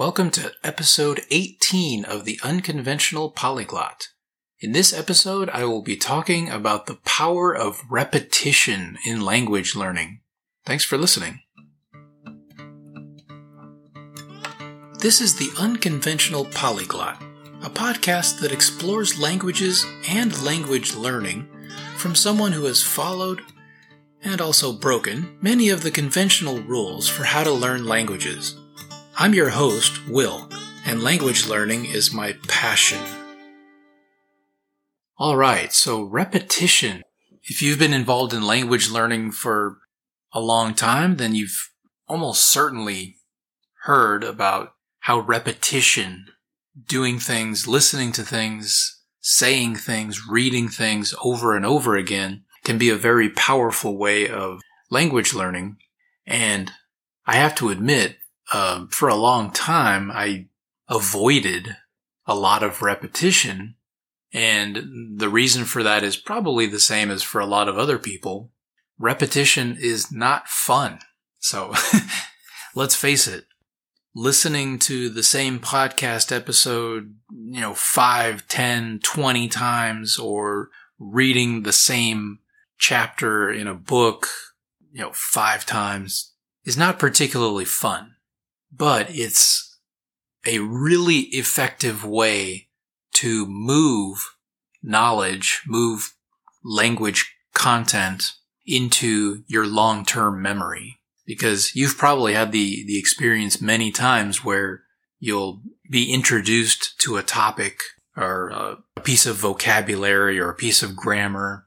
[0.00, 4.08] Welcome to episode 18 of the Unconventional Polyglot.
[4.58, 10.22] In this episode, I will be talking about the power of repetition in language learning.
[10.64, 11.40] Thanks for listening.
[15.00, 17.22] This is the Unconventional Polyglot,
[17.62, 21.46] a podcast that explores languages and language learning
[21.98, 23.42] from someone who has followed
[24.22, 28.59] and also broken many of the conventional rules for how to learn languages.
[29.20, 30.48] I'm your host, Will,
[30.86, 32.96] and language learning is my passion.
[35.20, 37.02] Alright, so repetition.
[37.42, 39.76] If you've been involved in language learning for
[40.32, 41.68] a long time, then you've
[42.08, 43.16] almost certainly
[43.82, 46.28] heard about how repetition,
[46.88, 52.88] doing things, listening to things, saying things, reading things over and over again can be
[52.88, 55.76] a very powerful way of language learning.
[56.26, 56.72] And
[57.26, 58.16] I have to admit,
[58.52, 60.46] uh, for a long time, I
[60.88, 61.76] avoided
[62.26, 63.76] a lot of repetition.
[64.32, 67.98] And the reason for that is probably the same as for a lot of other
[67.98, 68.50] people.
[68.98, 71.00] Repetition is not fun.
[71.38, 71.74] So
[72.74, 73.46] let's face it.
[74.14, 81.72] Listening to the same podcast episode, you know, 5, 10, 20 times or reading the
[81.72, 82.40] same
[82.78, 84.28] chapter in a book,
[84.92, 86.32] you know, five times
[86.64, 88.14] is not particularly fun,
[88.72, 89.78] but it's
[90.46, 92.68] a really effective way
[93.14, 94.36] to move
[94.82, 96.14] knowledge, move
[96.64, 98.32] language content
[98.66, 100.98] into your long-term memory.
[101.26, 104.82] Because you've probably had the, the experience many times where
[105.18, 107.78] you'll be introduced to a topic
[108.16, 111.66] or a piece of vocabulary or a piece of grammar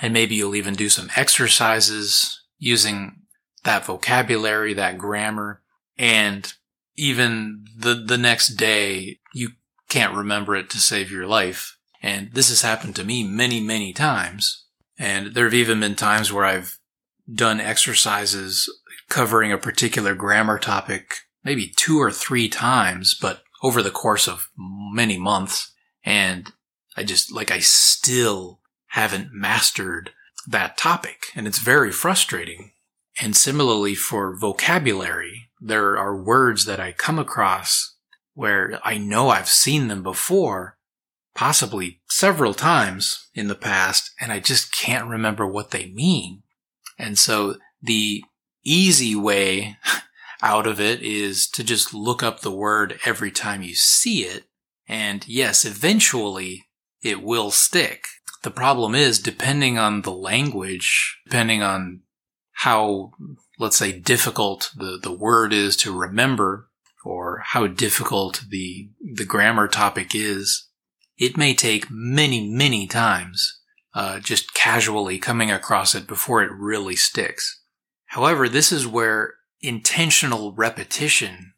[0.00, 3.22] and maybe you'll even do some exercises using
[3.64, 5.59] that vocabulary, that grammar.
[6.00, 6.50] And
[6.96, 9.50] even the, the next day, you
[9.90, 11.76] can't remember it to save your life.
[12.02, 14.64] And this has happened to me many, many times.
[14.98, 16.78] And there have even been times where I've
[17.30, 18.66] done exercises
[19.10, 24.48] covering a particular grammar topic maybe two or three times, but over the course of
[24.56, 25.72] many months.
[26.02, 26.50] And
[26.96, 30.12] I just, like, I still haven't mastered
[30.46, 31.26] that topic.
[31.34, 32.72] And it's very frustrating.
[33.20, 37.96] And similarly for vocabulary, there are words that I come across
[38.34, 40.78] where I know I've seen them before,
[41.34, 46.42] possibly several times in the past, and I just can't remember what they mean.
[46.98, 48.22] And so the
[48.64, 49.76] easy way
[50.42, 54.44] out of it is to just look up the word every time you see it.
[54.88, 56.66] And yes, eventually
[57.02, 58.04] it will stick.
[58.42, 62.00] The problem is, depending on the language, depending on
[62.52, 63.12] how,
[63.60, 66.68] let's say, difficult the, the word is to remember,
[67.04, 70.68] or how difficult the, the grammar topic is,
[71.18, 73.60] it may take many, many times,
[73.94, 77.60] uh, just casually coming across it before it really sticks.
[78.06, 81.52] However, this is where intentional repetition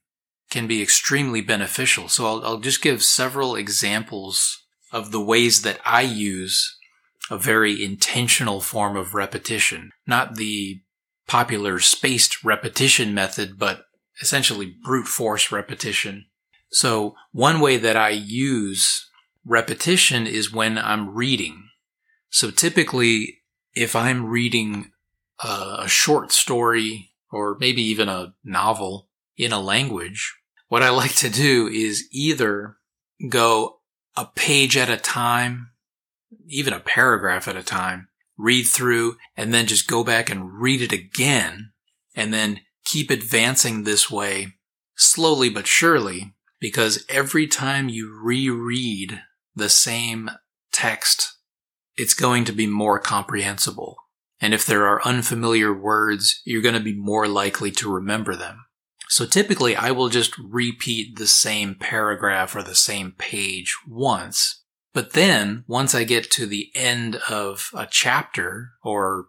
[0.50, 2.08] can be extremely beneficial.
[2.08, 4.58] So I'll, I'll just give several examples
[4.90, 6.76] of the ways that I use
[7.30, 9.92] a very intentional form of repetition.
[10.06, 10.80] Not the
[11.26, 13.86] popular spaced repetition method, but
[14.20, 16.26] essentially brute force repetition.
[16.70, 19.08] So one way that I use
[19.44, 21.68] repetition is when I'm reading.
[22.30, 23.40] So typically,
[23.74, 24.92] if I'm reading
[25.42, 30.34] a short story or maybe even a novel in a language,
[30.68, 32.76] what I like to do is either
[33.28, 33.80] go
[34.16, 35.70] a page at a time,
[36.46, 38.08] even a paragraph at a time,
[38.42, 41.72] read through and then just go back and read it again
[42.14, 44.54] and then keep advancing this way
[44.96, 49.20] slowly but surely because every time you reread
[49.54, 50.30] the same
[50.72, 51.36] text,
[51.96, 53.96] it's going to be more comprehensible.
[54.40, 58.64] And if there are unfamiliar words, you're going to be more likely to remember them.
[59.08, 64.61] So typically I will just repeat the same paragraph or the same page once.
[64.94, 69.26] But then once I get to the end of a chapter or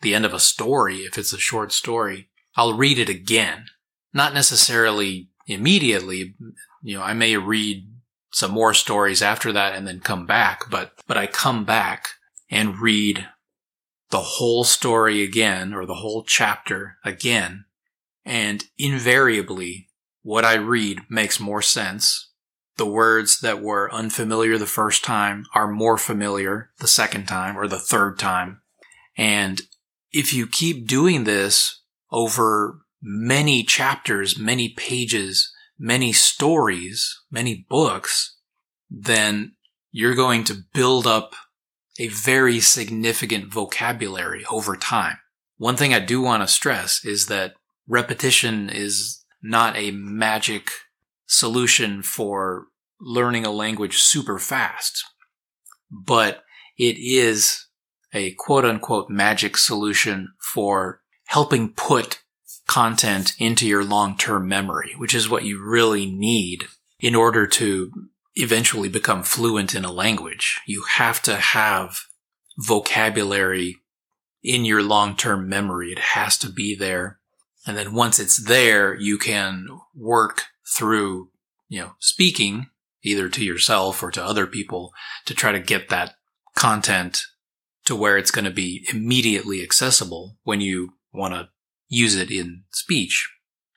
[0.00, 3.66] the end of a story, if it's a short story, I'll read it again.
[4.12, 6.34] Not necessarily immediately.
[6.82, 7.88] You know, I may read
[8.32, 12.08] some more stories after that and then come back, but, but I come back
[12.50, 13.28] and read
[14.10, 17.64] the whole story again or the whole chapter again
[18.24, 19.88] and invariably,
[20.22, 22.30] what I read makes more sense.
[22.76, 27.68] The words that were unfamiliar the first time are more familiar the second time or
[27.68, 28.62] the third time.
[29.16, 29.60] And
[30.10, 38.36] if you keep doing this over many chapters, many pages, many stories, many books,
[38.90, 39.54] then
[39.90, 41.34] you're going to build up
[41.98, 45.18] a very significant vocabulary over time.
[45.58, 47.54] One thing I do want to stress is that
[47.86, 50.70] repetition is not a magic
[51.32, 52.66] solution for
[53.00, 55.02] learning a language super fast,
[55.90, 56.44] but
[56.78, 57.66] it is
[58.12, 62.20] a quote unquote magic solution for helping put
[62.68, 66.64] content into your long-term memory, which is what you really need
[67.00, 67.90] in order to
[68.34, 70.60] eventually become fluent in a language.
[70.66, 71.96] You have to have
[72.58, 73.78] vocabulary
[74.42, 75.92] in your long-term memory.
[75.92, 77.18] It has to be there.
[77.66, 80.42] And then once it's there, you can work
[80.76, 81.30] through,
[81.68, 82.66] you know, speaking
[83.02, 84.92] either to yourself or to other people
[85.26, 86.14] to try to get that
[86.54, 87.22] content
[87.84, 91.48] to where it's going to be immediately accessible when you want to
[91.88, 93.30] use it in speech.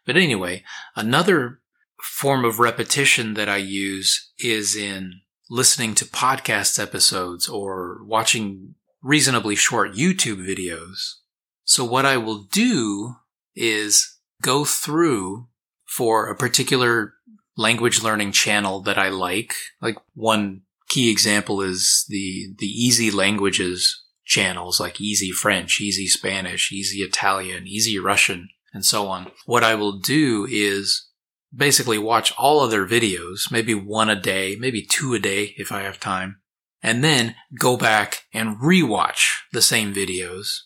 [0.06, 0.64] But anyway,
[0.96, 1.60] another
[2.02, 9.56] form of repetition that I use is in listening to podcast episodes or watching reasonably
[9.56, 11.16] short YouTube videos.
[11.64, 13.16] So what I will do
[13.56, 15.48] is go through
[15.86, 17.14] for a particular
[17.58, 19.54] language learning channel that I like.
[19.82, 26.72] Like one key example is the, the easy languages channels like easy French, easy Spanish,
[26.72, 29.32] easy Italian, easy Russian, and so on.
[29.46, 31.08] What I will do is
[31.56, 35.72] basically watch all of their videos, maybe one a day, maybe two a day if
[35.72, 36.42] I have time,
[36.82, 40.58] and then go back and rewatch the same videos.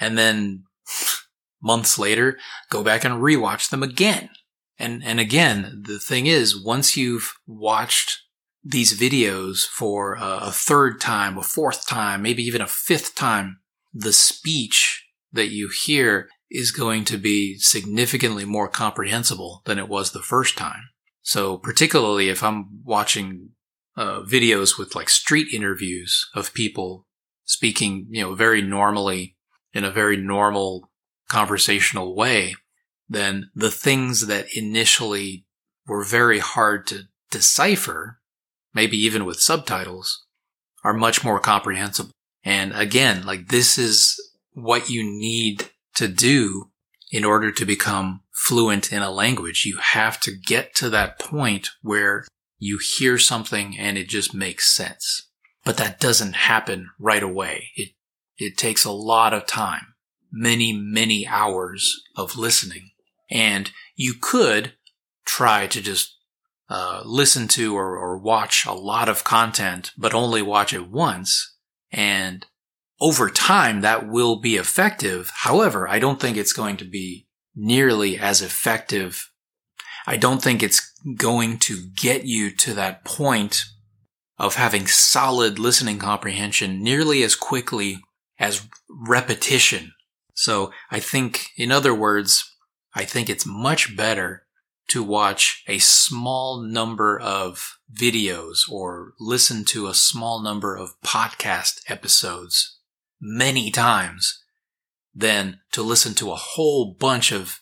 [0.00, 0.64] And then
[1.64, 2.38] months later,
[2.70, 4.28] go back and rewatch them again.
[4.78, 8.20] And, and again, the thing is, once you've watched
[8.62, 13.60] these videos for a, a third time, a fourth time, maybe even a fifth time,
[13.92, 20.12] the speech that you hear is going to be significantly more comprehensible than it was
[20.12, 20.90] the first time.
[21.22, 23.50] So particularly if I'm watching
[23.96, 27.06] uh, videos with like street interviews of people
[27.44, 29.36] speaking, you know, very normally
[29.72, 30.90] in a very normal
[31.34, 32.54] conversational way,
[33.08, 35.44] then the things that initially
[35.86, 38.18] were very hard to decipher
[38.74, 40.26] maybe even with subtitles,
[40.82, 42.10] are much more comprehensible.
[42.42, 44.20] And again, like this is
[44.52, 46.70] what you need to do
[47.10, 49.64] in order to become fluent in a language.
[49.64, 52.26] You have to get to that point where
[52.58, 55.28] you hear something and it just makes sense.
[55.64, 57.70] But that doesn't happen right away.
[57.76, 57.90] It,
[58.36, 59.93] it takes a lot of time,
[60.34, 62.90] many, many hours of listening.
[63.30, 64.74] And you could
[65.24, 66.16] try to just
[66.68, 71.56] uh, listen to or, or watch a lot of content, but only watch it once.
[71.92, 72.46] And
[73.00, 75.30] over time, that will be effective.
[75.42, 79.30] However, I don't think it's going to be nearly as effective.
[80.06, 83.64] I don't think it's going to get you to that point
[84.38, 88.00] of having solid listening comprehension nearly as quickly
[88.38, 89.92] as repetition.
[90.34, 92.52] So I think, in other words,
[92.94, 94.46] I think it's much better
[94.88, 101.80] to watch a small number of videos or listen to a small number of podcast
[101.88, 102.78] episodes
[103.20, 104.42] many times
[105.14, 107.60] than to listen to a whole bunch of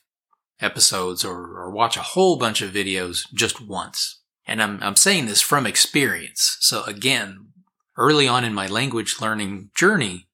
[0.60, 4.20] episodes or, or watch a whole bunch of videos just once.
[4.46, 6.56] And I'm, I'm saying this from experience.
[6.60, 7.48] So again,
[7.96, 10.28] early on in my language learning journey,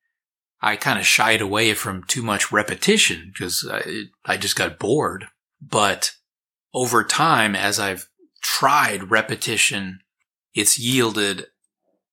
[0.61, 5.27] I kind of shied away from too much repetition because I, I just got bored.
[5.61, 6.13] But
[6.75, 8.09] over time, as I've
[8.43, 10.01] tried repetition,
[10.55, 11.47] it's yielded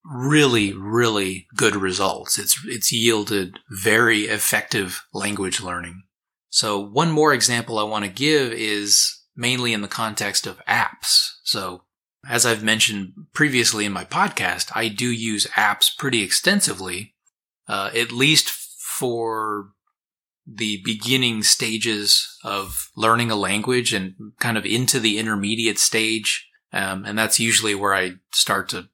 [0.04, 2.38] really, really good results.
[2.38, 6.04] It's, it's yielded very effective language learning.
[6.50, 11.32] So one more example I want to give is mainly in the context of apps.
[11.44, 11.82] So
[12.28, 17.15] as I've mentioned previously in my podcast, I do use apps pretty extensively,
[17.68, 19.70] uh, at least for
[20.48, 26.48] the beginning stages of learning a language and kind of into the intermediate stage.
[26.72, 28.90] Um, and that's usually where I start to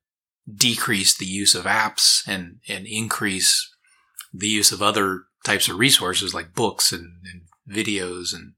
[0.53, 3.69] decrease the use of apps and, and increase
[4.33, 7.41] the use of other types of resources like books and, and
[7.75, 8.53] videos and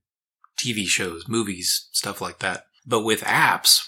[0.58, 2.66] TV shows, movies, stuff like that.
[2.86, 3.82] But with apps,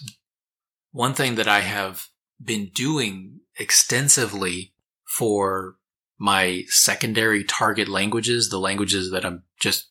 [0.91, 2.07] one thing that I have
[2.43, 4.73] been doing extensively
[5.05, 5.75] for
[6.17, 9.89] my secondary target languages, the languages that I'm just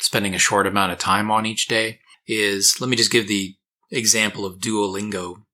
[0.00, 3.56] spending a short amount of time on each day, is let me just give the
[3.90, 5.44] example of Duolingo.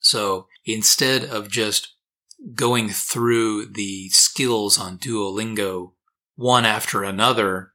[0.00, 1.94] So instead of just
[2.54, 5.92] going through the skills on Duolingo
[6.36, 7.72] one after another,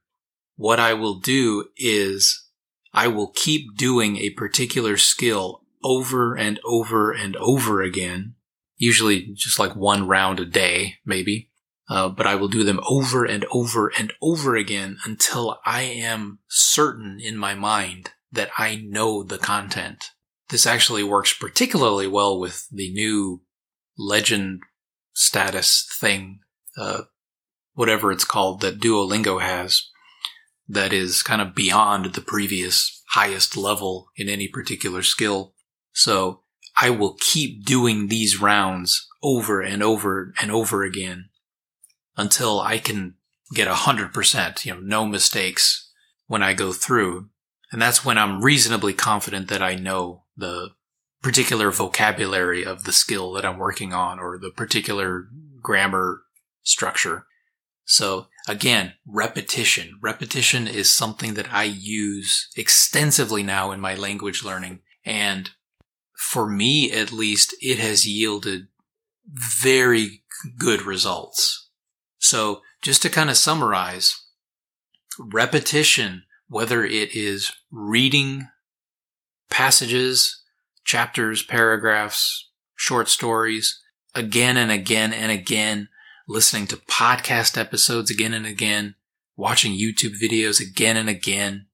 [0.56, 2.48] what I will do is
[2.92, 8.34] I will keep doing a particular skill over and over and over again,
[8.76, 11.50] usually just like one round a day, maybe.
[11.88, 16.40] Uh, but I will do them over and over and over again until I am
[16.48, 20.10] certain in my mind that I know the content.
[20.48, 23.42] This actually works particularly well with the new
[23.96, 24.62] legend
[25.12, 26.40] status thing,
[26.76, 27.02] uh,
[27.74, 29.88] whatever it's called that Duolingo has,
[30.68, 35.54] that is kind of beyond the previous highest level in any particular skill.
[35.92, 36.42] So
[36.78, 41.30] I will keep doing these rounds over and over and over again
[42.16, 43.14] until I can
[43.54, 45.90] get a hundred percent, you know, no mistakes
[46.26, 47.28] when I go through.
[47.72, 50.70] And that's when I'm reasonably confident that I know the
[51.22, 55.28] particular vocabulary of the skill that I'm working on or the particular
[55.60, 56.22] grammar
[56.62, 57.26] structure.
[57.84, 59.98] So again, repetition.
[60.02, 64.80] Repetition is something that I use extensively now in my language learning.
[65.04, 65.50] And
[66.16, 68.68] for me, at least, it has yielded
[69.28, 70.22] very
[70.58, 71.65] good results.
[72.26, 74.20] So just to kind of summarize,
[75.18, 78.48] repetition, whether it is reading
[79.48, 80.42] passages,
[80.84, 83.80] chapters, paragraphs, short stories,
[84.12, 85.88] again and again and again,
[86.26, 88.96] listening to podcast episodes again and again,
[89.36, 91.66] watching YouTube videos again and again,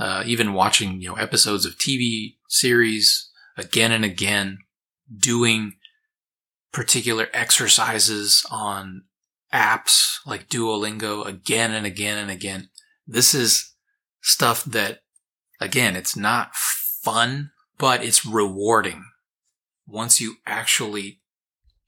[0.00, 4.58] uh, even watching, you know, episodes of TV series again and again,
[5.16, 5.74] doing
[6.72, 9.04] particular exercises on
[9.52, 12.68] apps like Duolingo again and again and again.
[13.06, 13.74] This is
[14.20, 15.00] stuff that,
[15.60, 19.04] again, it's not fun, but it's rewarding
[19.86, 21.20] once you actually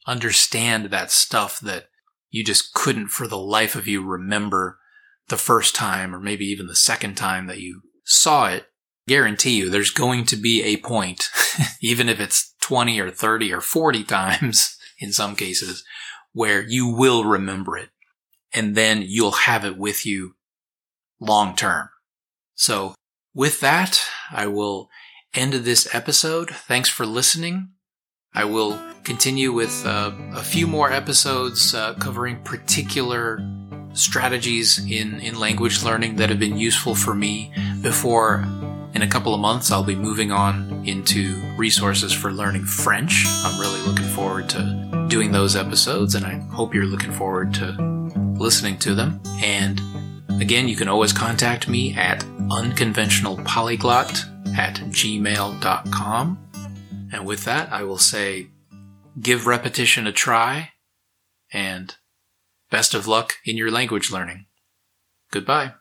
[0.06, 1.86] understand that stuff that
[2.30, 4.78] you just couldn't for the life of you remember
[5.28, 8.66] the first time or maybe even the second time that you saw it.
[9.06, 11.28] Guarantee you there's going to be a point,
[11.82, 15.84] even if it's 20 or 30 or 40 times in some cases,
[16.32, 17.90] where you will remember it
[18.52, 20.34] and then you'll have it with you
[21.20, 21.88] long term.
[22.54, 22.94] So
[23.34, 24.88] with that, I will
[25.34, 26.50] end this episode.
[26.50, 27.70] Thanks for listening.
[28.34, 33.40] I will continue with uh, a few more episodes uh, covering particular
[33.92, 38.46] strategies in, in language learning that have been useful for me before
[38.94, 43.24] in a couple of months I'll be moving on into resources for learning French.
[43.44, 47.76] I'm really looking forward to doing those episodes and I hope you're looking forward to
[48.38, 49.20] listening to them.
[49.42, 49.80] And
[50.40, 56.38] again, you can always contact me at unconventionalpolyglot at gmail.com.
[57.12, 58.48] And with that, I will say
[59.20, 60.70] give repetition a try
[61.52, 61.94] and
[62.70, 64.46] best of luck in your language learning.
[65.30, 65.74] Goodbye.